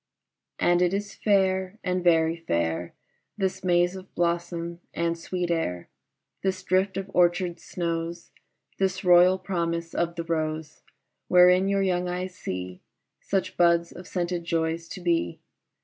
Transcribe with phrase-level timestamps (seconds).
[0.57, 2.95] AND it is fair and very fair
[3.37, 5.89] This maze of blossom and sweet air,
[6.41, 8.31] This drift of orchard snows,
[8.79, 10.81] This royal promise of the rose
[11.27, 12.81] Wherein your young eyes see
[13.19, 15.39] Such buds of scented joys to be.